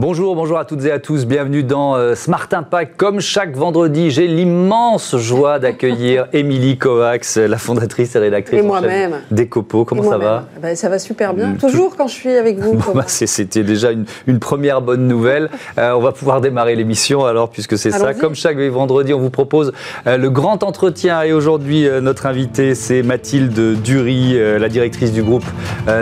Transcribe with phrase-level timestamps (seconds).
[0.00, 1.26] Bonjour, bonjour à toutes et à tous.
[1.26, 2.96] Bienvenue dans euh, Smart Impact.
[2.96, 9.22] Comme chaque vendredi, j'ai l'immense joie d'accueillir Émilie Kovacs, la fondatrice et rédactrice et moi-même
[9.32, 9.84] d'Ecopo.
[9.84, 10.44] Comment ça va?
[10.62, 11.48] Ben, Ça va super bien.
[11.48, 12.74] Mm, Toujours quand je suis avec vous.
[12.74, 15.50] Bon, bah, C'était déjà une, une, première bonne nouvelle.
[15.78, 18.14] Euh, on va pouvoir démarrer l'émission alors, puisque c'est ça.
[18.14, 19.72] Comme chaque vendredi, on vous propose
[20.06, 21.22] euh, le grand entretien.
[21.22, 25.44] Et aujourd'hui, euh, notre invitée, c'est Mathilde Dury, la directrice du groupe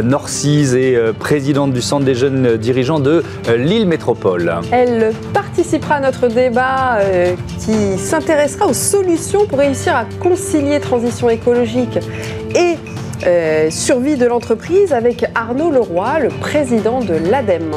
[0.02, 3.22] Norcise et présidente du Centre des jeunes dirigeants de
[3.56, 4.52] Lille Métropole.
[4.70, 11.30] Elle participera à notre débat euh, qui s'intéressera aux solutions pour réussir à concilier transition
[11.30, 11.98] écologique
[12.54, 12.76] et
[13.26, 17.72] euh, survie de l'entreprise avec Arnaud Leroy, le président de l'ADEME.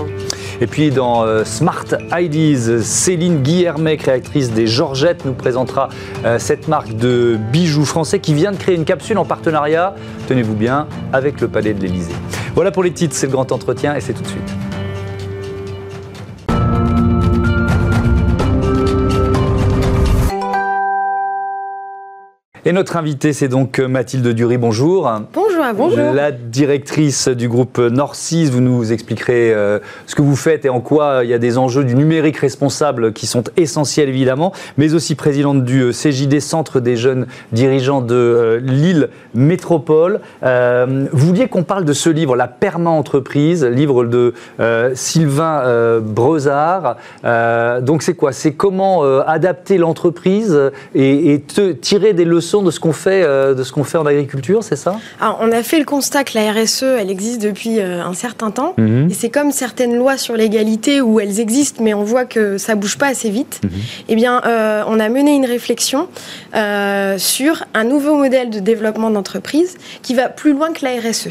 [0.62, 5.90] Et puis dans euh, Smart Ideas, Céline Guillermet, créatrice des Georgettes, nous présentera
[6.38, 9.96] cette marque de bijoux français qui vient de créer une capsule en partenariat,
[10.28, 12.12] tenez-vous bien, avec le Palais de l'Élysée.
[12.56, 14.59] Voilà pour les titres, c'est le grand entretien et c'est tout de suite.
[22.70, 24.60] Et notre invitée, c'est donc Mathilde Dury.
[24.60, 25.12] Bonjour.
[25.34, 26.14] Bonjour, bonjour.
[26.14, 28.46] La directrice du groupe Norcis.
[28.46, 31.58] Vous nous expliquerez euh, ce que vous faites et en quoi il y a des
[31.58, 36.80] enjeux du numérique responsable qui sont essentiels évidemment, mais aussi présidente du euh, CJD, Centre
[36.80, 40.20] des jeunes dirigeants de euh, Lille Métropole.
[40.44, 46.00] Euh, vous vouliez qu'on parle de ce livre, La Perma-entreprise, livre de euh, Sylvain euh,
[46.02, 46.98] Brezard.
[47.82, 48.32] donc c'est quoi?
[48.32, 53.54] C'est comment adapter l'entreprise et, et te, tirer des leçons de ce qu'on fait, euh,
[53.54, 55.00] de ce qu'on fait en agriculture, c'est ça?
[55.20, 58.52] Alors, on a fait le constat que la RSE, elle existe depuis euh, un certain
[58.52, 59.10] temps, mmh.
[59.10, 62.76] et c'est comme certaines lois sur l'égalité où elles existent, mais on voit que ça
[62.76, 63.62] bouge pas assez vite.
[63.64, 63.68] Mmh.
[64.10, 66.08] Eh bien, euh, on a mené une réflexion
[66.56, 71.30] euh, sur un nouveau modèle de développement d'entreprise qui va plus loin que la RSE.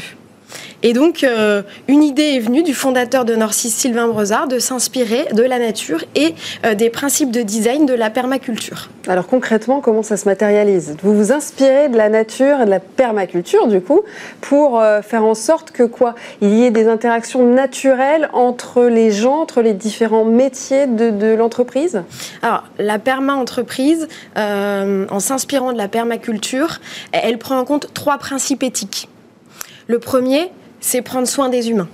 [0.81, 5.27] Et donc, euh, une idée est venue du fondateur de Norcis, Sylvain Brezard, de s'inspirer
[5.33, 6.33] de la nature et
[6.65, 8.89] euh, des principes de design de la permaculture.
[9.07, 10.95] Alors concrètement, comment ça se matérialise?
[11.03, 14.01] Vous vous inspirez de la nature et de la permaculture, du coup,
[14.39, 16.15] pour euh, faire en sorte que quoi?
[16.41, 21.35] Il y ait des interactions naturelles entre les gens, entre les différents métiers de, de
[21.35, 22.03] l'entreprise?
[22.41, 26.79] Alors, la perma-entreprise, en s'inspirant de la permaculture,
[27.11, 29.09] elle prend en compte trois principes éthiques.
[29.87, 31.89] Le premier, c'est prendre soin des humains.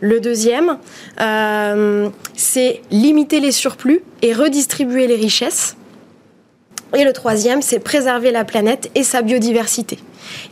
[0.00, 0.78] Le deuxième,
[1.20, 5.76] euh, c'est limiter les surplus et redistribuer les richesses.
[6.94, 9.98] Et le troisième, c'est préserver la planète et sa biodiversité.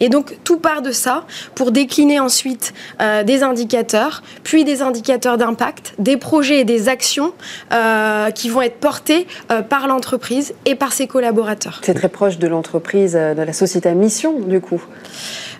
[0.01, 1.25] Et donc tout part de ça
[1.55, 7.33] pour décliner ensuite euh, des indicateurs, puis des indicateurs d'impact, des projets et des actions
[7.73, 9.27] euh, qui vont être portés
[9.69, 11.81] par l'entreprise et par ses collaborateurs.
[11.83, 14.83] C'est très proche de l'entreprise, de la société à mission du coup.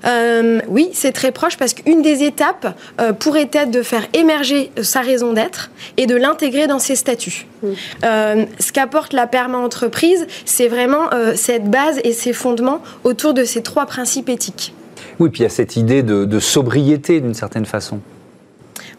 [0.07, 4.71] Euh, oui, c'est très proche parce qu'une des étapes euh, pourrait être de faire émerger
[4.83, 7.47] sa raison d'être et de l'intégrer dans ses statuts.
[7.63, 7.69] Mmh.
[8.05, 13.63] Euh, ce qu'apporte la perma-entreprise, c'est vraiment cette base et ses fondements autour de ces
[13.63, 14.75] trois principes éthiques.
[15.21, 18.01] Oui, puis il y a cette idée de, de sobriété d'une certaine façon.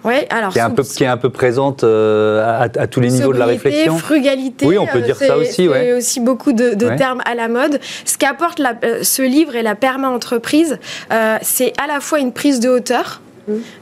[0.06, 3.00] Ouais, alors qui est un peu, qui est un peu présente euh, à, à, tous
[3.00, 3.98] les niveaux de la réflexion.
[3.98, 4.66] frugalité.
[4.66, 5.68] Oui, on peut dire ça aussi.
[5.72, 6.96] C'est aussi beaucoup de, de ouais.
[6.96, 7.80] termes à la mode.
[8.06, 10.78] Ce qu'apporte la, euh, ce livre et la perma-entreprise,
[11.12, 13.22] euh, c'est à la fois une prise de hauteur.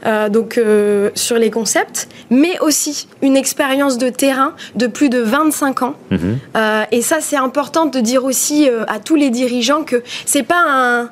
[0.04, 5.20] Euh, donc euh, sur les concepts, mais aussi une expérience de terrain de plus de
[5.20, 5.94] 25 ans.
[6.10, 6.16] Mmh.
[6.56, 10.62] Euh, et ça, c'est important de dire aussi à tous les dirigeants que c'est pas
[10.68, 11.08] un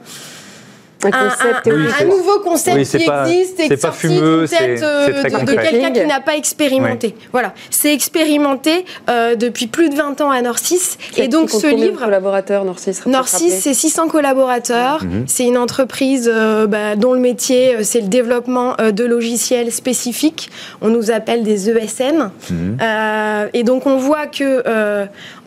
[1.04, 4.08] un, concept, un, oui, un nouveau concept oui, qui pas, existe et qui est sorti
[4.08, 7.14] d'une tête euh, de, de quelqu'un qui n'a pas expérimenté.
[7.16, 7.28] Oui.
[7.32, 10.96] Voilà, c'est expérimenté euh, depuis plus de 20 ans à Norcis.
[11.16, 11.98] Et donc ce livre...
[11.98, 15.02] collaborateurs Norcis Norcis, c'est 600 collaborateurs.
[15.04, 15.24] Mm -hmm.
[15.26, 20.50] C'est une entreprise euh, bah, dont le métier, c'est le développement euh, de logiciels spécifiques.
[20.80, 22.18] On nous appelle des ESN.
[22.18, 23.48] Mm -hmm.
[23.58, 24.50] et donc on voit que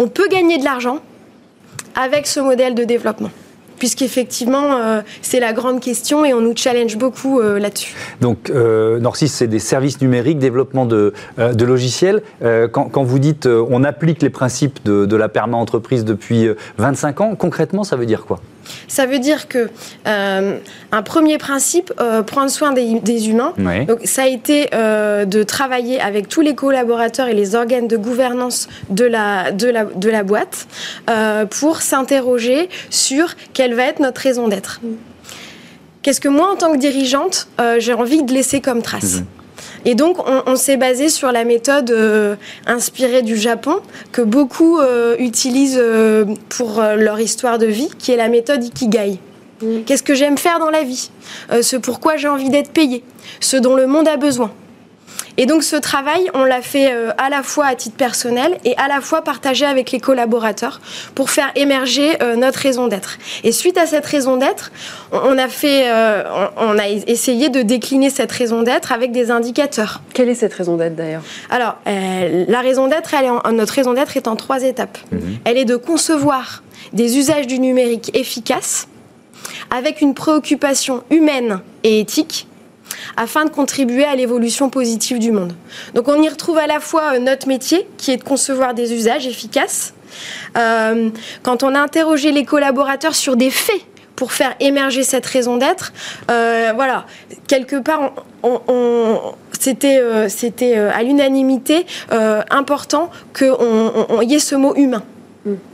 [0.03, 0.97] on peut gagner de l'argent
[2.05, 3.31] avec ce modèle de développement
[3.77, 7.93] puisqu'effectivement, euh, c'est la grande question et on nous challenge beaucoup euh, là-dessus.
[8.21, 12.21] Donc, euh, Norcis, c'est des services numériques, développement de, euh, logiciels.
[12.71, 16.47] Quand, quand, vous dites on applique les principes de, de la perma-entreprise depuis
[16.77, 18.39] 25 ans, concrètement, ça veut dire quoi?
[18.87, 19.69] Ça veut dire que
[20.07, 20.57] euh,
[20.91, 23.53] un premier principe, euh, prendre soin des, des humains.
[23.87, 27.97] Donc ça a été euh, de travailler avec tous les collaborateurs et les organes de
[27.97, 30.67] gouvernance de la de la de la boîte
[31.49, 34.81] pour s'interroger sur quelle va être notre raison d'être.
[36.01, 37.47] Qu'est-ce que moi, en tant que dirigeante,
[37.79, 39.21] j'ai envie de laisser comme trace?
[39.21, 39.34] Mmh.
[39.85, 42.35] Et donc, on, on s'est basé sur la méthode euh,
[42.65, 43.77] inspirée du Japon,
[44.11, 49.19] que beaucoup euh, utilisent euh, pour leur histoire de vie, qui est la méthode Ikigai.
[49.61, 49.83] Mmh.
[49.85, 51.11] Qu'est-ce que j'aime faire dans la vie?
[51.61, 53.03] Ce pourquoi j'ai envie d'être payé
[53.39, 54.51] Ce dont le monde a besoin.
[55.37, 58.75] Et donc ce travail, on l'a fait euh, à la fois à titre personnel et
[58.77, 60.79] à la fois partagé avec les collaborateurs
[61.13, 63.17] pour faire émerger euh, notre raison d'être.
[63.43, 64.71] Et suite à cette raison d'être,
[65.11, 66.23] on, a fait, euh,
[66.57, 70.01] on, a essayé de décliner cette raison d'être avec des indicateurs.
[70.13, 71.23] Quelle est cette raison d'être d'ailleurs?
[71.49, 73.13] Alors, la raison d'être,
[73.51, 74.97] notre raison d'être est en trois étapes.
[75.11, 75.37] Mhm.
[75.43, 76.63] Elle est de concevoir
[76.93, 78.87] des usages du numérique efficaces
[79.69, 82.47] avec une préoccupation humaine et éthique
[83.17, 85.53] afin de contribuer à l'évolution positive du monde.
[85.93, 88.93] Donc on y retrouve à la fois euh, notre métier, qui est de concevoir des
[88.93, 89.93] usages efficaces.
[90.57, 91.09] Euh,
[91.43, 93.81] quand on a interrogé les collaborateurs sur des faits
[94.15, 95.91] pour faire émerger cette raison d'être,
[96.31, 97.05] euh, voilà,
[97.47, 98.13] quelque part,
[99.51, 101.85] c'était à l'unanimité
[102.49, 103.51] important qu'il
[104.21, 105.03] y ait ce mot humain.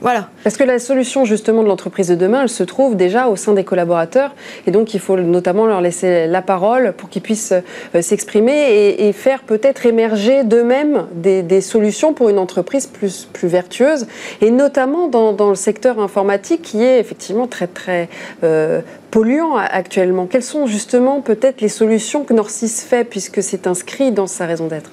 [0.02, 0.28] Voilà.
[0.44, 3.54] Parce que la solution justement de l'entreprise de demain, elle se trouve déjà au sein
[3.54, 4.36] des collaborateurs.
[4.68, 7.54] Et donc il faut notamment leur laisser la parole pour qu'ils puissent
[7.96, 14.08] euh, s'exprimer et, faire peut-être émerger d'eux-mêmes des, solutions pour une entreprise plus, plus vertueuse.
[14.42, 18.10] Et notamment dans, le secteur informatique qui est effectivement très très
[18.44, 20.26] euh, polluant actuellement.
[20.26, 24.68] Quelles sont justement peut-être les solutions que Norcis fait puisque c'est inscrit dans sa raison
[24.68, 24.92] d'être?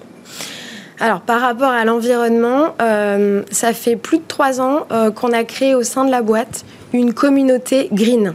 [1.01, 5.45] Alors, par rapport à l'environnement, euh, ça fait plus de trois ans euh, qu'on a
[5.45, 8.35] créé au sein de la boîte une communauté green.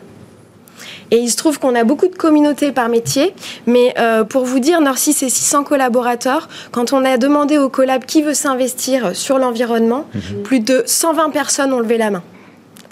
[1.12, 3.36] Et il se trouve qu'on a beaucoup de communautés par métier,
[3.68, 6.48] mais euh, pour vous dire, Norcis, c'est 600 collaborateurs.
[6.72, 10.44] Quand on a demandé au collab qui veut s'investir sur l'environnement, mhm.
[10.44, 12.24] plus de 120 personnes ont levé la main.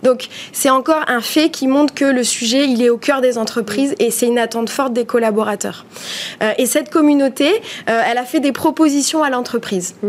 [0.03, 3.37] Donc c'est encore un fait qui montre que le sujet, il est au cœur des
[3.37, 5.85] entreprises et c'est une attente forte des collaborateurs.
[6.41, 7.49] Euh, et cette communauté,
[7.89, 9.95] euh, elle a fait des propositions à l'entreprise.
[10.01, 10.07] Mm.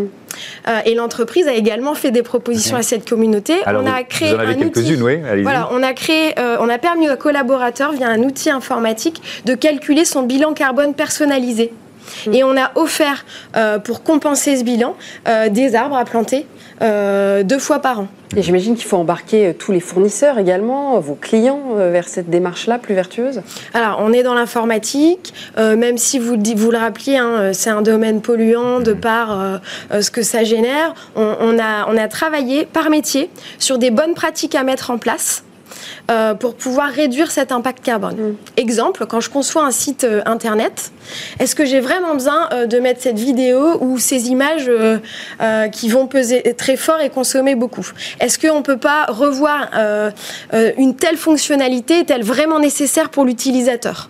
[0.69, 3.55] Euh, et l'entreprise a également fait des propositions à cette communauté.
[3.67, 4.97] on a créé un outil.
[5.03, 9.55] Oui, voilà, on a créé, on a permis aux collaborateurs via un outil informatique de
[9.55, 11.73] calculer son bilan carbone personnalisé.
[12.27, 12.35] Mm.
[12.35, 13.27] Et on a offert,
[13.85, 14.97] pour compenser ce bilan,
[15.51, 16.47] des arbres à planter
[16.83, 18.09] deux fois par an.
[18.35, 22.31] Et j'imagine qu'il faut embarquer euh, tous les fournisseurs également, vos clients, euh, vers cette
[22.31, 23.43] démarche-là plus vertueuse?
[23.75, 27.83] Alors, on est dans l'informatique, euh, même si vous, vous le rappeliez, hein, c'est un
[27.83, 30.95] domaine polluant de par ce que ça génère.
[31.17, 35.45] On, a, on a travaillé par métier sur des bonnes pratiques à mettre en place
[36.11, 38.17] euh, pour pouvoir réduire cet impact carbone.
[38.17, 38.37] Mm.
[38.57, 40.93] Exemple, quand je conçois un site euh, internet,
[41.39, 44.71] est-ce que j'ai vraiment besoin euh, de mettre cette vidéo ou ces images
[45.73, 47.87] qui vont peser très fort et consommer beaucoup?
[48.21, 49.71] Est-ce qu'on ne peut pas revoir
[50.79, 54.09] une telle fonctionnalité est-elle vraiment nécessaire pour l'utilisateur?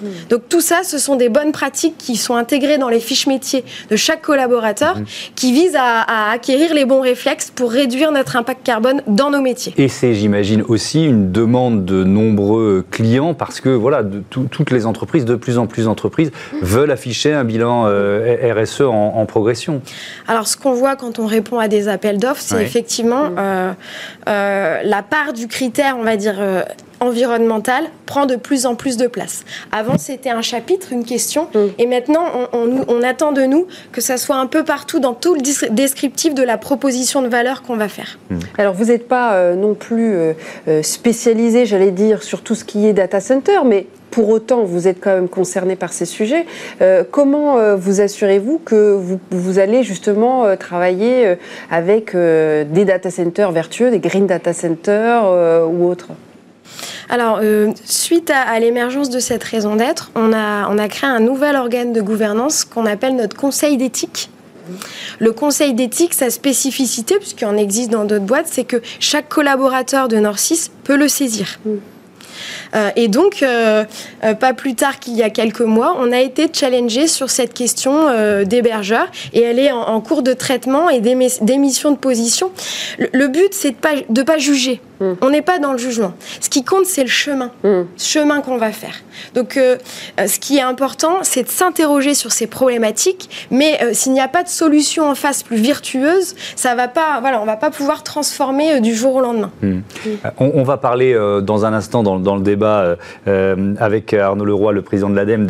[0.00, 0.06] Mm.
[0.30, 3.64] Donc tout ça, ce sont des bonnes pratiques qui sont intégrées dans les fiches métiers
[3.90, 5.04] de chaque collaborateur, mm.
[5.34, 9.74] qui visent à, acquérir les bons réflexes pour réduire notre impact carbone dans nos métiers.
[9.76, 14.86] Et c'est, j'imagine, aussi une demande de nombreux clients, parce que voilà, de toutes les
[14.86, 16.58] entreprises, de plus en plus d'entreprises, mm.
[16.62, 19.82] veulent afficher un bilan euh, RSE en, progression.
[20.28, 23.72] Alors ce qu'on voit quand on répond à des appels d'offres, c'est effectivement euh,
[24.28, 26.36] euh, la part du critère, on va dire,
[27.00, 29.44] environnementale prend de plus en plus de place.
[29.72, 31.58] Avant, c'était un chapitre, une question, mm.
[31.78, 35.40] et maintenant, on, attend de nous que ça soit un peu partout dans tout le
[35.70, 38.18] descriptif de la proposition de valeur qu'on va faire.
[38.30, 38.38] Mm.
[38.58, 40.32] Alors, vous n'êtes pas euh, non plus euh,
[40.68, 44.88] euh, spécialisé, j'allais dire, sur tout ce qui est data center, mais pour autant, vous
[44.88, 46.46] êtes quand même concerné par ces sujets.
[47.10, 51.36] comment vous assurez-vous que vous, vous, allez justement travailler
[51.70, 55.24] avec des data centers vertueux, des green data centers
[55.68, 56.12] ou autres?
[57.08, 61.20] Alors, euh, suite à, l'émergence de cette raison d'être, on a, on a créé un
[61.20, 64.30] nouvel organe de gouvernance qu'on appelle notre conseil d'éthique.
[65.20, 70.08] Le conseil d'éthique, sa spécificité, puisqu'il en existe dans d'autres boîtes, c'est que chaque collaborateur
[70.08, 71.60] de Norcis peut le saisir.
[71.64, 71.70] Mm.
[72.74, 73.84] Euh, et donc, euh,
[74.38, 78.08] pas plus tard qu'il y a quelques mois, on a été challengé sur cette question
[78.44, 82.50] d'hébergeur et elle est en, cours de traitement et d'émission de position.
[82.98, 83.76] Le, but, c'est de
[84.10, 84.80] ne pas, pas juger.
[85.00, 85.12] Mm.
[85.20, 86.14] On n'est pas dans le jugement.
[86.40, 87.82] Ce qui compte, c'est le chemin, mm.
[87.98, 88.94] chemin qu'on va faire.
[89.34, 89.76] Donc, euh,
[90.20, 94.20] euh, ce qui est important, c'est de s'interroger sur ces problématiques, mais euh, s'il n'y
[94.20, 97.70] a pas de solution en face plus virtueuse, ça va pas, voilà, on va pas
[97.70, 99.50] pouvoir transformer du jour au lendemain.
[99.62, 99.78] Mm.
[100.38, 102.96] On, va parler dans un instant dans, le débat
[103.78, 105.46] avec Arnaud Leroy, le président de l'ADEME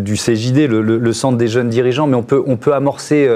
[0.00, 3.28] du CJD, le, Centre des jeunes dirigeants, mais on peut, on peut amorcer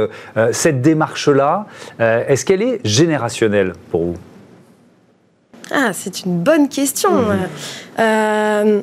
[0.53, 1.67] cette démarche-là.
[1.99, 4.17] Est-ce qu'elle est générationnelle pour vous?
[5.71, 7.11] Ah, c'est une bonne question.
[7.11, 7.37] Mmh.
[7.99, 8.81] Euh,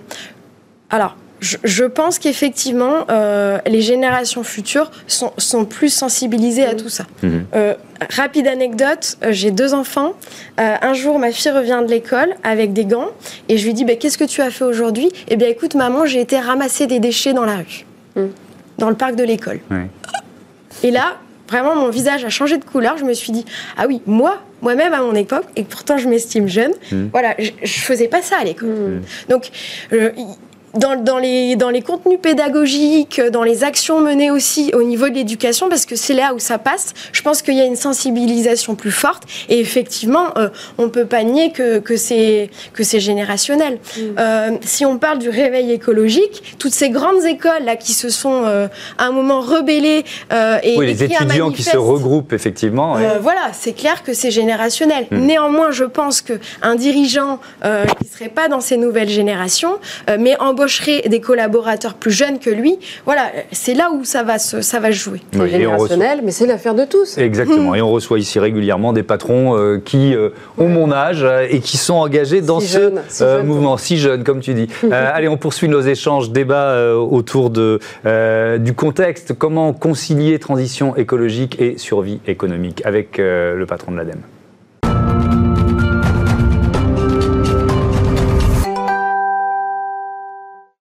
[0.90, 6.78] alors, je, pense qu'effectivement, euh, les générations futures sont, plus sensibilisées à mmh.
[6.78, 7.06] tout ça.
[7.22, 7.30] Mmh.
[7.56, 7.74] Euh,
[8.16, 10.14] rapide anecdote, j'ai deux enfants.
[10.58, 13.10] un jour, ma fille revient de l'école avec des gants
[13.50, 15.12] et je lui dis bah, Qu'est-ce que tu as fait aujourd'hui?
[15.28, 17.86] Eh bien, écoute, maman, j'ai été ramasser des déchets dans la rue.
[18.78, 19.60] dans le parc de l'école.
[20.84, 21.18] Et là,
[21.50, 22.98] vraiment, mon visage a changé de couleur.
[22.98, 23.46] Je me suis dit,
[23.78, 27.06] ah oui, moi, moi-même à mon époque, et pourtant je m'estime jeune, mmh.
[27.12, 28.70] voilà, je, je, faisais pas ça à l'école.
[28.70, 29.02] Mmh.
[29.30, 29.50] Donc,
[29.94, 30.12] euh,
[30.76, 35.16] dans, dans, les, dans les contenus pédagogiques, dans les actions menées aussi au niveau de
[35.16, 38.76] l'éducation, parce que c'est là où ça passe, je pense qu'il y a une sensibilisation
[38.76, 39.24] plus forte.
[39.50, 42.50] Et effectivement, euh, on ne peut pas nier que, que c'est
[43.00, 43.76] générationnel.
[43.76, 44.02] Mm.
[44.20, 48.44] Euh, si on parle du réveil écologique, toutes ces grandes écoles là, qui se sont
[48.46, 48.68] euh,
[48.98, 50.04] à un moment rebellées
[50.64, 52.98] et oui, les étudiants qui se regroupent effectivement.
[53.22, 55.08] voilà, c'est clair que c'est générationnel.
[55.12, 55.26] Mm.
[55.26, 59.78] Néanmoins, je pense qu'un dirigeant qui ne serait pas dans ces nouvelles générations,
[60.20, 60.36] mais
[61.08, 62.78] des collaborateurs plus jeunes que lui.
[63.06, 65.22] Voilà, c'est là où ça va se, ça va jouer.
[65.32, 67.18] C'est générationnel, mais c'est l'affaire de tous.
[67.18, 67.76] Exactement.
[67.76, 71.60] Et on reçoit ici régulièrement des patrons euh, qui euh, ont mon âge euh, et
[71.60, 74.68] qui sont engagés dans ce mouvement si jeune, comme tu dis.
[74.92, 77.80] allez, on poursuit nos échanges, débats autour de,
[78.58, 79.34] du contexte.
[79.34, 84.22] Comment concilier transition écologique et survie économique avec le patron de l'ADEME?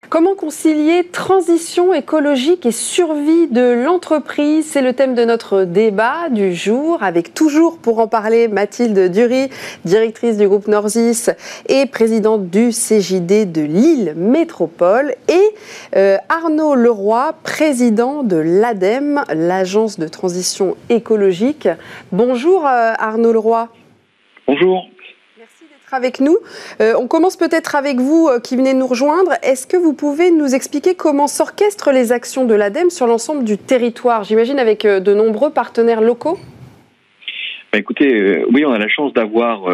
[0.09, 4.65] Comment concilier transition écologique et survie de l'entreprise?
[4.65, 9.49] C'est le thème de notre débat du jour, avec toujours pour en parler Mathilde Dury,
[9.85, 11.29] directrice du groupe Norsis
[11.67, 19.99] et présidente du CJD de Lille Métropole, et euh, Arnaud Leroy, président de l'ADEME, l'agence
[19.99, 21.69] de transition écologique.
[22.11, 23.69] Bonjour euh, Arnaud Leroy.
[24.47, 24.87] Bonjour
[25.91, 26.37] avec nous.
[26.81, 29.31] Euh, on commence peut-être avec vous euh, qui venez nous rejoindre.
[29.43, 33.57] Est-ce que vous pouvez nous expliquer comment s'orchestrent les actions de l'ADEME sur l'ensemble du
[33.57, 34.23] territoire?
[34.23, 36.37] J'imagine avec euh, de nombreux partenaires locaux
[37.71, 39.69] bah, écoutez, oui, on a la chance d'avoir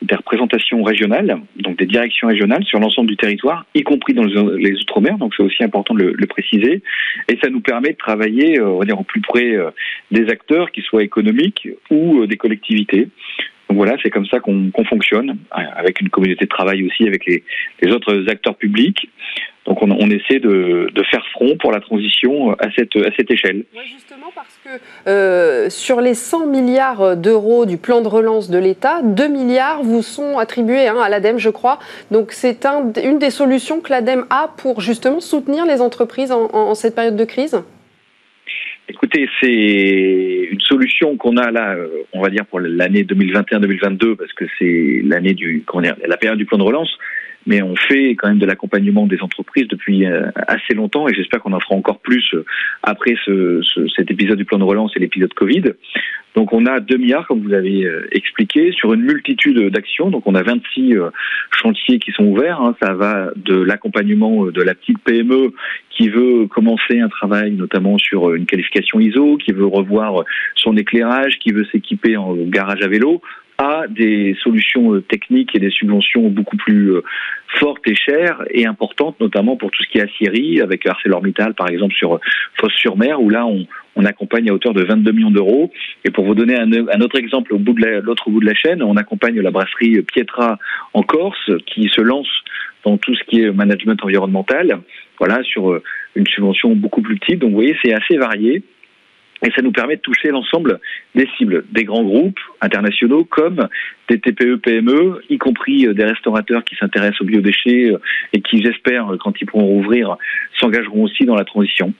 [0.00, 4.80] des représentations régionales, donc des directions régionales sur l'ensemble du territoire, y compris dans les
[4.80, 6.84] outre-mer, donc c'est aussi important de le, préciser.
[7.26, 9.56] Et ça nous permet de travailler, on va dire, au plus près
[10.12, 13.08] des acteurs, qu'ils soient économiques ou des collectivités.
[13.72, 17.90] Donc voilà, c'est comme ça qu'on fonctionne, avec une communauté de travail aussi, avec les,
[17.90, 19.08] autres acteurs publics.
[19.64, 23.64] Donc on, essaie de, faire front pour la transition à cette, à cette échelle.
[23.74, 28.58] Oui, justement parce que euh, sur les 100 milliards d'euros du plan de relance de
[28.58, 31.78] l'État, 2 milliards vous sont attribués hein, à l'ADEME, je crois.
[32.10, 36.74] Donc c'est un, une des solutions que l'ADEME a pour justement soutenir les entreprises en
[36.74, 37.62] cette période de crise?
[38.88, 44.32] Écoutez, c'est une solution qu'on a là, euh, on va dire pour l'année 2021-2022, parce
[44.32, 46.98] que c'est l'année du, comment dire, la période du plan de relance
[47.46, 51.40] mais on fait quand même de l'accompagnement des entreprises depuis euh, assez longtemps et j'espère
[51.40, 52.44] qu'on en fera encore plus euh,
[52.82, 53.60] après ce,
[53.96, 55.64] cet épisode du plan de relance et l'épisode Covid.
[56.34, 60.10] Donc on a 2 milliards, comme vous avez euh, expliqué, sur une multitude d'actions.
[60.10, 60.94] Donc on a 26
[61.50, 62.60] chantiers qui sont ouverts.
[62.60, 62.74] Hein.
[62.82, 65.52] Ça va de l'accompagnement de la petite PME
[65.90, 70.24] qui veut commencer un travail notamment sur une qualification ISO, qui veut revoir
[70.56, 73.20] son éclairage, qui veut s'équiper en garage à vélo,
[73.88, 77.02] des solutions euh, techniques et des subventions beaucoup plus euh,
[77.58, 81.68] fortes et chères et importantes, notamment pour tout ce qui est aciérie, avec ArcelorMittal par
[81.68, 82.20] exemple sur euh,
[82.60, 83.66] Fosse-sur-Mer, où là on,
[84.04, 85.70] accompagne à hauteur de 22 millions d'euros.
[86.04, 88.82] Et pour vous donner un, autre exemple au bout de l'autre bout de la chaîne,
[88.82, 90.58] on accompagne la brasserie Pietra
[90.92, 92.28] en Corse, qui se lance
[92.84, 94.80] dans tout ce qui est management environnemental,
[95.20, 95.80] voilà, sur
[96.16, 97.38] une subvention beaucoup plus petite.
[97.38, 98.64] Donc vous voyez, c'est assez varié.
[99.44, 100.80] Et ça nous permet de toucher l'ensemble
[101.14, 103.68] des cibles, des grands groupes internationaux comme
[104.08, 107.98] des TPE, PME, y compris euh, des restaurateurs qui s'intéressent aux biodéchets euh,
[108.32, 110.16] et qui, j'espère, euh, quand ils pourront rouvrir,
[110.60, 111.92] s'engageront aussi dans la transition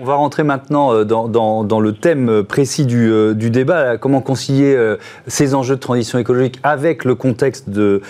[0.00, 4.96] on va rentrer maintenant euh, dans, le thème précis du, euh, débat, comment concilier euh,
[5.26, 8.00] ces enjeux de transition écologique avec le contexte de,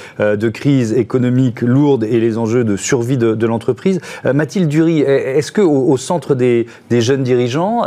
[0.53, 4.01] crise économique lourde et les enjeux de survie de, l'entreprise.
[4.25, 7.85] Mathilde Dury, est-ce que au, centre des, jeunes dirigeants,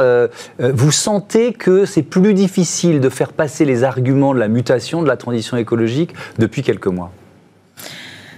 [0.60, 5.08] vous sentez que c'est plus difficile de faire passer les arguments de la mutation, de
[5.08, 7.12] la transition écologique depuis quelques mois?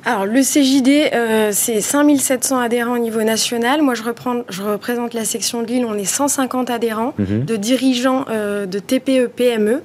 [0.06, 3.82] Alors, le CJD, euh, c'est 5700 adhérents au niveau national.
[3.82, 5.86] Moi, je, reprends, je représente la section de Lille.
[5.88, 7.46] On est 150 adhérents mhm.
[7.46, 9.82] de dirigeants euh, de TPE, PME.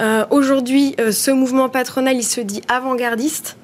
[0.00, 3.56] Euh, aujourd'hui, ce mouvement patronal, il se dit avant-gardiste.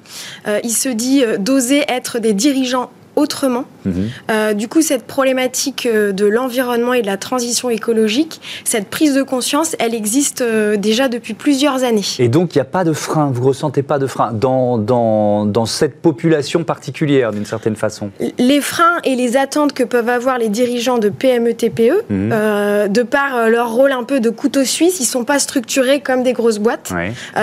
[0.63, 3.65] il se dit d'oser être des dirigeants autrement.
[3.83, 4.09] Mhm.
[4.29, 9.15] Euh, du coup, cette problématique euh, de l'environnement et de la transition écologique, cette prise
[9.15, 12.03] de conscience, elle existe euh, déjà depuis plusieurs années.
[12.19, 15.45] Et donc, il n'y a pas de frein, vous ressentez pas de frein dans, dans,
[15.45, 18.11] dans cette population particulière, d'une certaine façon?
[18.37, 22.89] Les freins et les attentes que peuvent avoir les dirigeants de PME, TPE, mhm.
[22.89, 26.21] de par leur rôle un peu de couteau suisse, ils ne sont pas structurés comme
[26.21, 26.93] des grosses boîtes.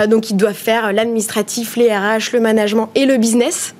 [0.07, 3.75] donc, ils doivent faire l'administratif, les RH, le management et le business.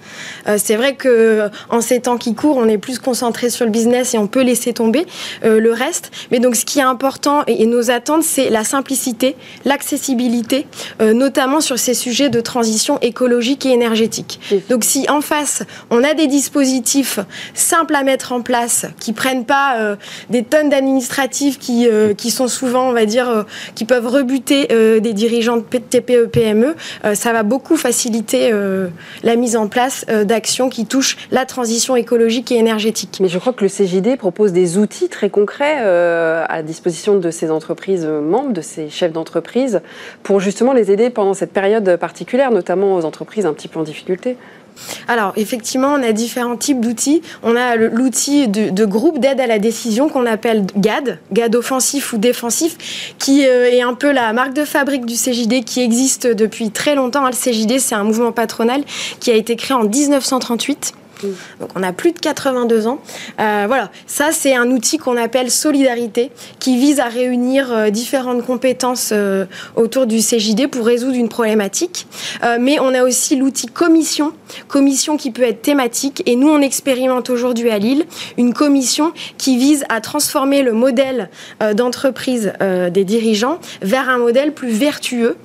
[0.58, 4.14] C'est vrai que en ces temps qui courent, on est plus concentré sur le business
[4.14, 5.06] et on peut laisser tomber
[5.44, 6.12] euh, le reste.
[6.32, 10.68] Mais donc, ce qui est important et, nos attentes, c'est la simplicité, l'accessibilité,
[11.02, 14.40] euh, notamment sur ces sujets de transition écologique et énergétique.
[14.70, 17.20] Donc, si en face, on a des dispositifs
[17.54, 19.96] simples à mettre en place, qui prennent pas
[20.30, 21.88] des tonnes d'administratifs qui,
[22.18, 26.76] qui sont souvent, on va dire, qui peuvent rebuter des dirigeants de TPE, PME,
[27.14, 28.52] ça va beaucoup faciliter
[29.24, 33.20] la mise en place d'actions qui touchent la transition écologique et énergétique.
[33.22, 37.32] Mais je crois que le CJD propose des outils très concrets euh, à disposition de
[37.32, 39.82] ces entreprises membres, de ces chefs d'entreprise,
[40.24, 43.84] pour justement les aider pendant cette période particulière, notamment aux entreprises un petit peu en
[43.84, 44.38] difficulté.
[45.08, 47.22] Alors, effectivement, on a différents types d'outils.
[47.44, 52.18] On a l'outil de, groupe d'aide à la décision qu'on appelle GAD, GAD offensif ou
[52.18, 56.72] défensif, qui euh, est un peu la marque de fabrique du CJD qui existe depuis
[56.72, 57.26] très longtemps.
[57.26, 58.84] Le CJD, c'est un mouvement patronal
[59.20, 63.00] qui a été créé en 1938 donc on a plus de 82 ans.
[63.40, 68.46] Euh, voilà, ça c'est un outil qu'on appelle solidarité, qui vise à réunir euh, différentes
[68.46, 69.46] compétences euh,
[69.76, 72.08] autour du CJD pour résoudre une problématique.
[72.60, 74.34] mais on a aussi l'outil commission,
[74.68, 76.24] commission qui peut être thématique.
[76.26, 78.06] Et nous on expérimente aujourd'hui à Lille
[78.38, 81.30] une commission qui vise à transformer le modèle
[81.74, 85.38] d'entreprise des dirigeants vers un modèle plus vertueux,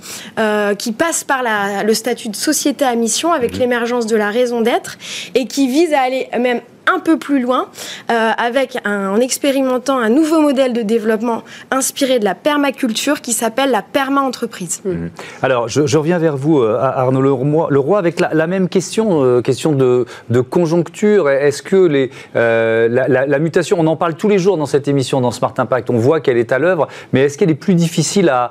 [0.78, 1.42] qui passe par
[1.84, 3.58] le statut de société à mission avec mmh.
[3.58, 4.98] l'émergence de la raison d'être
[5.34, 6.60] et qui vise à aller même
[6.92, 7.66] un peu plus loin
[8.10, 13.70] euh, avec en expérimentant un nouveau modèle de développement inspiré de la permaculture qui s'appelle
[13.70, 14.82] la perma-entreprise.
[14.84, 15.10] Mhm.
[15.42, 20.06] Alors, je, reviens vers vous, euh, Arnaud Leroy, avec la, même question, euh, question de,
[20.40, 21.28] conjoncture.
[21.28, 25.54] Est-ce que la, mutation, on en parle tous les jours dans cette émission, dans Smart
[25.56, 28.50] Impact, on voit qu'elle est à l'œuvre, mais est-ce qu'elle est plus difficile à,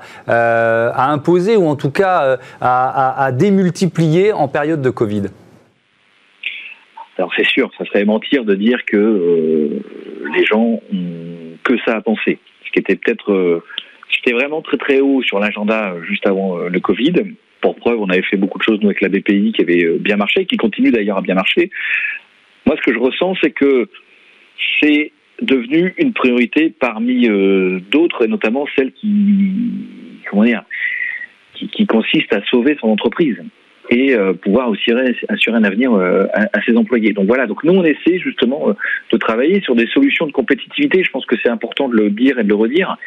[1.10, 5.24] imposer ou en tout cas à démultiplier en période de Covid?
[7.20, 9.82] Alors c'est sûr, ça serait mentir de dire que euh,
[10.34, 12.40] les gens ont que ça à penser.
[12.66, 13.62] Ce qui était peut-être, euh,
[14.10, 17.14] c'était vraiment très très haut sur l'agenda juste avant euh, le Covid.
[17.60, 20.16] Pour preuve, on avait fait beaucoup de choses nous avec la BPI qui avait bien
[20.16, 21.72] marché, qui continue d'ailleurs à bien marcher.
[22.66, 23.90] Moi, ce que je ressens, c'est que
[24.80, 27.28] c'est devenu une priorité parmi
[27.92, 29.12] d'autres, et notamment celle qui,
[30.30, 30.64] comment dire,
[31.54, 33.44] qui consiste à sauver son entreprise
[33.90, 34.92] et euh, pouvoir aussi
[35.30, 37.12] assurer un avenir euh, à, ses employés.
[37.14, 38.74] Donc voilà, donc nous on essaie justement euh,
[39.12, 41.04] de travailler sur des solutions de compétitivité.
[41.04, 42.98] Je pense que c'est important de le dire et de le redire.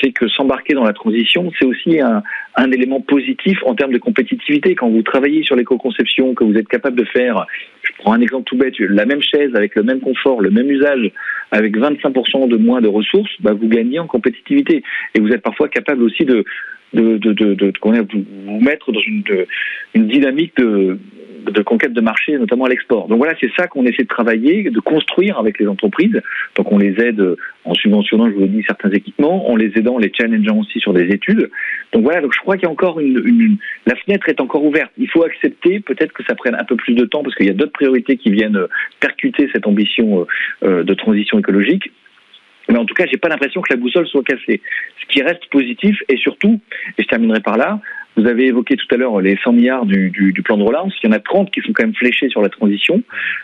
[0.00, 2.22] C'est que s'embarquer dans la transition, c'est aussi un,
[2.54, 4.76] un, élément positif en termes de compétitivité.
[4.76, 7.46] Quand vous travaillez sur l'éco-conception, que vous êtes capable de faire,
[7.82, 10.70] je prends un exemple tout bête, la même chaise avec le même confort, le même
[10.70, 11.10] usage,
[11.50, 14.82] avec 25% de moins de ressources, bah, vous gagnez en compétitivité.
[15.14, 16.44] Et vous êtes parfois capable aussi de
[16.92, 17.72] de, de, de, de
[18.46, 19.22] vous, mettre dans une,
[19.94, 20.98] une dynamique de,
[21.50, 23.08] de conquête de marché, notamment à l'export.
[23.08, 26.20] Donc voilà, c'est ça qu'on essaie de travailler, de construire avec les entreprises.
[26.56, 27.22] Donc on les aide
[27.64, 30.80] en subventionnant, je vous l'ai dit, certains équipements, en les aidant, en les challengeant aussi
[30.80, 31.50] sur des études.
[31.92, 34.64] Donc voilà, donc je crois qu'il y a encore une, une, la fenêtre est encore
[34.64, 34.92] ouverte.
[34.98, 37.50] Il faut accepter peut-être que ça prenne un peu plus de temps parce qu'il y
[37.50, 38.58] a d'autres priorités qui viennent
[39.00, 40.26] percuter cette ambition
[40.62, 41.90] euh, de transition écologique.
[42.68, 44.60] Mais en tout cas, j'ai pas l'impression que la boussole soit cassée.
[45.00, 46.60] Ce qui reste positif, et surtout,
[46.98, 47.80] et je terminerai par là,
[48.18, 50.92] vous avez évoqué tout à l'heure les 100 milliards du, plan de relance.
[51.02, 53.00] Il y en a 30 qui sont quand même fléchés sur la transition.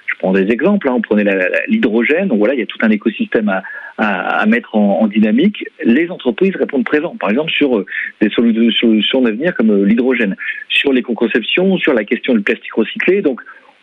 [0.06, 0.88] Je prends des exemples.
[0.88, 0.94] Hein.
[0.96, 1.24] On prenait
[1.68, 2.32] l'hydrogène.
[2.37, 3.52] Voilà, il y a tout un écosystème
[3.98, 5.64] à, mettre en, en, dynamique.
[5.84, 7.14] Les entreprises répondent présent.
[7.20, 7.87] Par exemple, sur euh,
[8.20, 10.34] des solutions d'avenir comme euh, l'hydrogène,
[10.68, 13.22] sur l'éco-conception, sur la question du plastique recyclé.
[13.22, 13.40] Donc,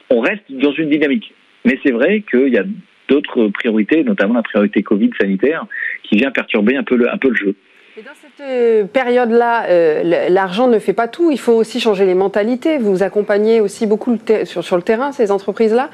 [0.10, 1.34] on reste dans une dynamique.
[1.64, 2.66] Mais c'est vrai qu'il y a
[3.12, 5.66] d'autres priorités, notamment la priorité Covid sanitaire,
[6.04, 7.56] qui vient perturber un peu le, un peu le jeu.
[7.98, 11.30] Et dans cette euh, période-là, euh, l'argent ne fait pas tout.
[11.30, 12.78] Il faut aussi changer les mentalités.
[12.78, 15.90] Vous accompagnez aussi beaucoup sur, sur le terrain ces entreprises-là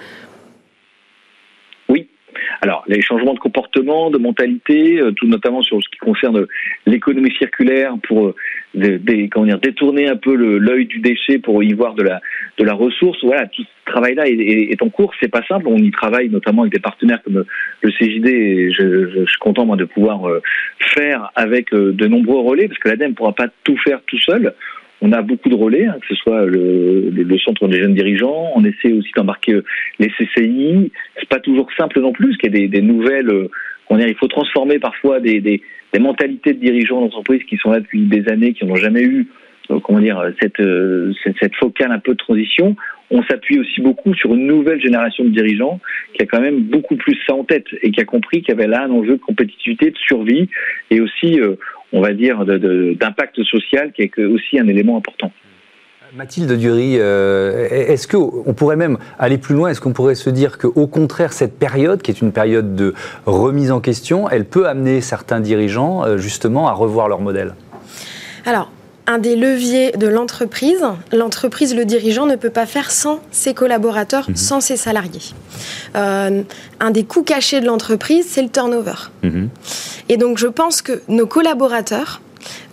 [2.62, 6.48] alors, les changements de comportement, de mentalité, euh, tout notamment sur ce qui concerne
[6.86, 8.36] l'économie circulaire, pour euh,
[8.74, 12.22] des, comment dire, détourner un peu l'œil du déchet pour y voir de la,
[12.58, 13.17] de la ressource.
[13.24, 15.13] Voilà, tout ce travail-là est, en cours.
[15.20, 15.67] C'est pas simple.
[15.67, 17.43] On y travaille notamment avec des partenaires comme
[17.82, 18.28] le CJD.
[18.28, 20.41] Et je, je, suis content moi de pouvoir euh,
[20.80, 24.54] faire avec de nombreux relais, parce que l'ADEME ne pourra pas tout faire tout seul.
[25.01, 28.51] On a beaucoup de relais, hein, que ce soit le, le, centre des jeunes dirigeants.
[28.55, 29.63] On essaie aussi d'embarquer euh,
[29.99, 30.91] les CCI.
[31.19, 33.29] C'est pas toujours simple non plus, qu'il y a des, des nouvelles.
[33.29, 33.49] Euh,
[33.89, 35.62] on il faut transformer parfois des, des,
[35.93, 39.27] des mentalités de dirigeants d'entreprise qui sont là depuis des années, qui n'ont jamais eu,
[39.69, 40.62] euh, comment dire, cette,
[41.23, 42.75] cette, cette focale un peu de transition.
[43.10, 45.79] On s'appuie aussi beaucoup sur une nouvelle génération de dirigeants
[46.13, 48.57] qui a quand même beaucoup plus ça en tête et qui a compris qu'il y
[48.57, 50.49] avait là un enjeu de compétitivité, de survie
[50.91, 51.39] et aussi
[51.93, 55.32] on va dire, d'impact social qui est aussi un élément important.
[56.15, 59.69] Mathilde Dury, euh, est-ce qu'on pourrait même aller plus loin?
[59.69, 62.93] Est-ce qu'on pourrait se dire qu'au contraire, cette période, qui est une période de
[63.26, 67.56] remise en question, elle peut amener certains dirigeants euh, justement à revoir leur modèle?
[68.45, 68.71] Alors,
[69.08, 74.30] un des leviers de l'entreprise, l'entreprise, le dirigeant ne peut pas faire sans ses collaborateurs,
[74.30, 74.36] mhm.
[74.36, 75.34] sans ses salariés.
[75.96, 76.43] Euh,
[76.80, 79.10] un des coûts cachés de l'entreprise, c'est le turnover.
[79.24, 79.50] Mhm.
[80.10, 82.22] Et donc je pense que nos collaborateurs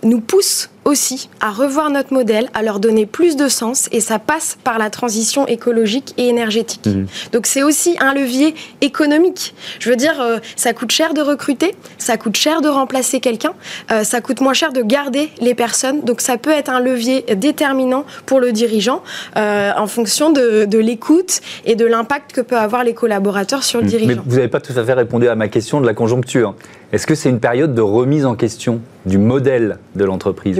[0.05, 4.19] nous poussent aussi à revoir notre modèle, à leur donner plus de sens et ça
[4.19, 6.85] passe par la transition écologique et énergétique.
[6.85, 7.07] Mhm.
[7.33, 9.55] Donc c'est aussi un levier économique.
[9.79, 13.53] Je veux dire, euh, ça coûte cher de recruter, ça coûte cher de remplacer quelqu'un,
[13.91, 16.01] euh, ça coûte moins cher de garder les personnes.
[16.01, 19.01] Donc ça peut être un levier déterminant pour le dirigeant
[19.37, 23.79] euh, en fonction de, de l'écoute et de l'impact que peuvent avoir les collaborateurs sur
[23.79, 23.89] le mhm.
[23.89, 24.21] dirigeant.
[24.23, 26.53] Mais vous n'avez pas tout à fait répondu à ma question de la conjoncture.
[26.91, 30.59] Est-ce que c'est une période de remise en question du modèle de l'entreprise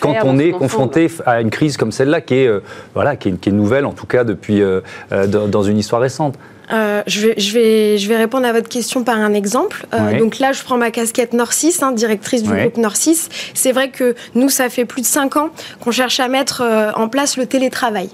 [0.00, 2.60] quand on est confronté à une crise comme celle-là, qui est, euh,
[2.94, 4.80] voilà, qui est, nouvelle, en tout cas, depuis, euh,
[5.12, 6.36] euh, dans une histoire récente.
[6.70, 9.86] je, vais, je, vais, je vais répondre à votre question par un exemple.
[10.18, 13.28] Donc là, je prends ma casquette Norcis, hein, directrice du groupe Norcis.
[13.54, 16.62] C'est vrai que nous, ça fait plus de cinq ans qu'on cherche à mettre
[16.94, 18.10] en place le télétravail.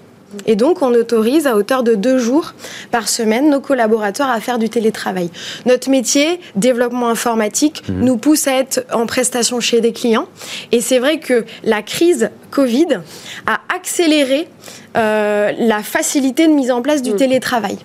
[0.46, 2.54] Et donc, on autorise à hauteur de deux jours
[2.90, 5.30] par semaine nos collaborateurs à faire du télétravail.
[5.64, 8.04] Notre métier, développement informatique, mhm.
[8.04, 10.28] nous pousse à être en prestation chez des clients.
[10.72, 13.00] Et c'est vrai que la crise Covid
[13.46, 14.48] a accéléré
[14.96, 17.16] euh, la facilité de mise en place du mhm.
[17.16, 17.78] télétravail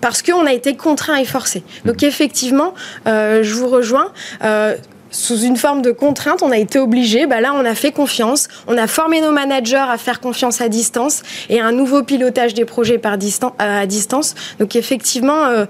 [0.00, 1.62] parce qu'on a été contraint et forcé.
[1.84, 2.08] Donc mhm.
[2.08, 2.74] effectivement,
[3.06, 4.12] euh, je vous rejoins.
[4.44, 4.76] Euh,
[5.10, 7.26] sous une forme de contrainte, on a été obligé.
[7.26, 8.48] Bah là, on a fait confiance.
[8.66, 12.64] On a formé nos managers à faire confiance à distance et un nouveau pilotage des
[12.64, 14.34] projets par euh, à distance.
[14.58, 15.64] Donc effectivement, euh,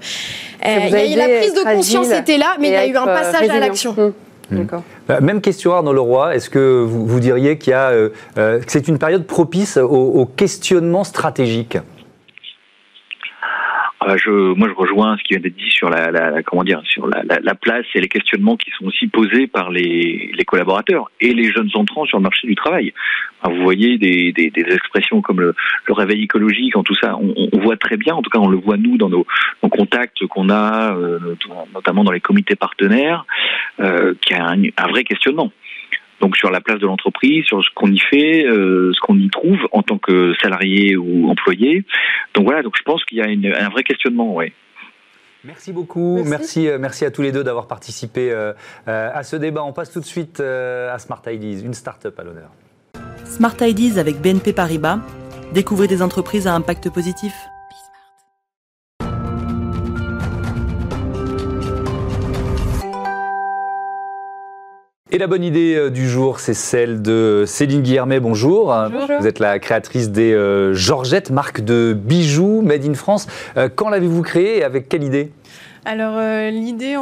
[0.65, 3.59] euh la prise de conscience était là, mais il y a eu un passage à
[3.59, 3.95] l'action.
[4.51, 4.57] Mmh.
[4.57, 5.21] Mmh.
[5.21, 7.91] Même question Arnaud Leroy, est-ce que vous, diriez qu'il y a,
[8.35, 11.77] que c'est une période propice au questionnement stratégique?
[14.17, 17.23] Je, moi, je rejoins ce qui vient d'être dit sur la, comment dire, sur la,
[17.23, 21.69] la, place et les questionnements qui sont aussi posés par les, collaborateurs et les jeunes
[21.75, 22.93] entrants sur le marché du travail.
[23.43, 25.55] vous voyez des, expressions comme le,
[25.89, 28.15] réveil écologique, en tout ça, on, voit très bien.
[28.15, 29.25] En tout cas, on le voit nous dans nos,
[29.69, 31.35] contacts qu'on a, euh,
[31.73, 33.25] notamment dans les comités partenaires,
[33.79, 35.51] euh, qu'il y a un vrai questionnement
[36.19, 39.29] donc sur la place de l'entreprise, sur ce qu'on y fait, euh, ce qu'on y
[39.29, 41.85] trouve en tant que salarié ou employé.
[42.33, 44.53] Donc voilà, donc je pense qu'il y a un vrai questionnement, ouais.
[45.45, 46.67] Merci beaucoup, merci.
[46.79, 48.53] merci, euh, à tous les deux d'avoir participé euh,
[48.85, 49.63] à ce débat.
[49.63, 52.49] On passe tout de suite à Smart Ideas, une start-up à l'honneur.
[53.23, 54.99] Smart Ideas avec BNP Paribas.
[55.53, 57.33] Découvrez des entreprises à impact positif.
[65.11, 68.19] Et la bonne idée euh, du jour, c'est celle de Céline Guillermet.
[68.19, 68.71] Bonjour.
[69.19, 73.25] Vous êtes la créatrice des euh, Georgettes, marque de bijoux made in France.
[73.57, 75.31] Euh, quand l'avez-vous créée et avec quelle idée?
[75.83, 76.19] Alors
[76.51, 76.95] l'idée,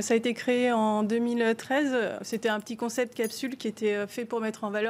[0.00, 1.94] ça a été créé en 2013.
[2.22, 4.80] C'était un petit concept capsule qui était fait pour mettre en valeur